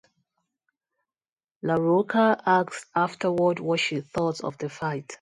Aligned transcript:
LaRocca 1.63 2.41
asks 2.43 2.87
afterward 2.95 3.59
what 3.59 3.79
she 3.79 4.01
thought 4.01 4.43
of 4.43 4.57
the 4.57 4.67
fight. 4.67 5.05